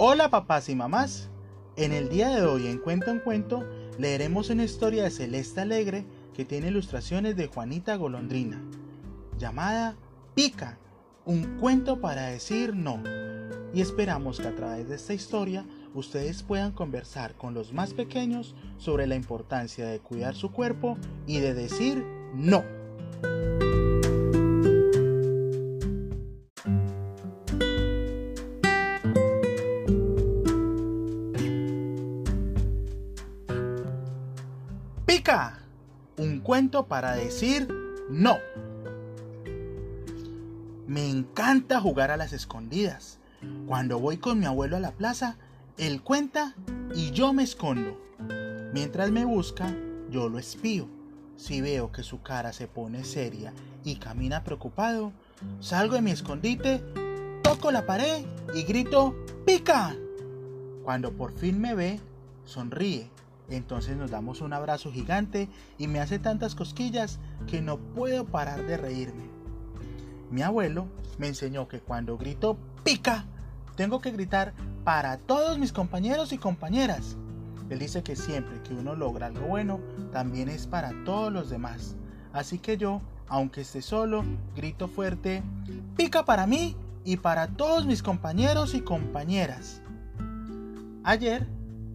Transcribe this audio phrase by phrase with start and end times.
[0.00, 1.28] Hola papás y mamás.
[1.74, 6.06] En el día de hoy en Cuento en Cuento leeremos una historia de Celeste Alegre
[6.34, 8.62] que tiene ilustraciones de Juanita Golondrina,
[9.38, 9.96] llamada
[10.36, 10.78] Pica,
[11.24, 13.02] un cuento para decir no.
[13.74, 18.54] Y esperamos que a través de esta historia ustedes puedan conversar con los más pequeños
[18.76, 22.62] sobre la importancia de cuidar su cuerpo y de decir no.
[35.08, 35.60] Pica,
[36.18, 37.66] un cuento para decir
[38.10, 38.36] no.
[40.86, 43.18] Me encanta jugar a las escondidas.
[43.66, 45.38] Cuando voy con mi abuelo a la plaza,
[45.78, 46.54] él cuenta
[46.94, 47.98] y yo me escondo.
[48.74, 49.74] Mientras me busca,
[50.10, 50.86] yo lo espío.
[51.36, 55.14] Si veo que su cara se pone seria y camina preocupado,
[55.60, 56.84] salgo de mi escondite,
[57.42, 59.96] toco la pared y grito ¡Pica!
[60.84, 61.98] Cuando por fin me ve,
[62.44, 63.10] sonríe
[63.50, 68.64] entonces nos damos un abrazo gigante y me hace tantas cosquillas que no puedo parar
[68.66, 69.24] de reírme.
[70.30, 70.86] Mi abuelo
[71.18, 73.24] me enseñó que cuando grito pica,
[73.76, 74.52] tengo que gritar
[74.84, 77.16] para todos mis compañeros y compañeras.
[77.70, 79.80] Él dice que siempre que uno logra algo bueno,
[80.12, 81.96] también es para todos los demás.
[82.32, 84.24] Así que yo, aunque esté solo,
[84.56, 85.42] grito fuerte,
[85.96, 89.82] pica para mí y para todos mis compañeros y compañeras.
[91.04, 91.46] Ayer,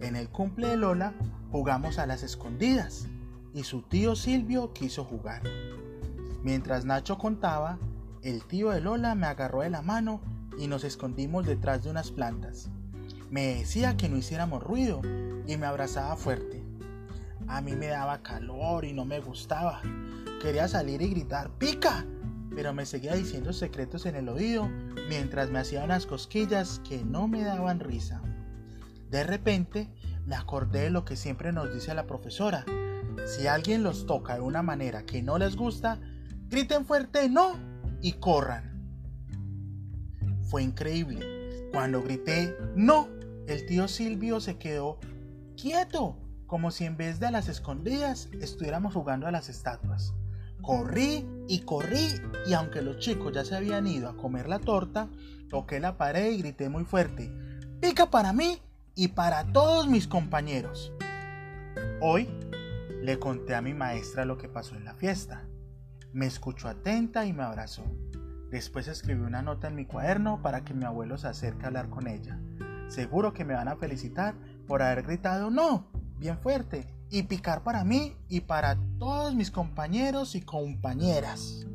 [0.00, 1.12] en el cumple de Lola,
[1.52, 3.08] jugamos a las escondidas
[3.52, 5.42] y su tío Silvio quiso jugar.
[6.42, 7.78] Mientras Nacho contaba,
[8.22, 10.22] el tío de Lola me agarró de la mano
[10.58, 12.70] y nos escondimos detrás de unas plantas.
[13.30, 15.02] Me decía que no hiciéramos ruido
[15.46, 16.62] y me abrazaba fuerte.
[17.46, 19.82] A mí me daba calor y no me gustaba.
[20.40, 22.06] Quería salir y gritar ¡Pica!
[22.54, 24.70] Pero me seguía diciendo secretos en el oído
[25.08, 28.22] mientras me hacía unas cosquillas que no me daban risa.
[29.10, 29.90] De repente
[30.26, 32.64] me acordé de lo que siempre nos dice la profesora.
[33.26, 36.00] Si alguien los toca de una manera que no les gusta,
[36.48, 37.58] griten fuerte no
[38.00, 38.72] y corran.
[40.42, 41.70] Fue increíble.
[41.72, 43.08] Cuando grité no,
[43.46, 44.98] el tío Silvio se quedó
[45.56, 46.16] quieto,
[46.46, 50.14] como si en vez de a las escondidas estuviéramos jugando a las estatuas.
[50.60, 55.08] Corrí y corrí y aunque los chicos ya se habían ido a comer la torta,
[55.48, 57.32] toqué la pared y grité muy fuerte,
[57.80, 58.60] ¡Pica para mí!
[58.94, 60.92] Y para todos mis compañeros.
[62.00, 62.28] Hoy
[63.02, 65.44] le conté a mi maestra lo que pasó en la fiesta.
[66.12, 67.84] Me escuchó atenta y me abrazó.
[68.50, 71.88] Después escribí una nota en mi cuaderno para que mi abuelo se acerque a hablar
[71.88, 72.38] con ella.
[72.88, 74.34] Seguro que me van a felicitar
[74.66, 80.34] por haber gritado no, bien fuerte, y picar para mí y para todos mis compañeros
[80.34, 81.66] y compañeras.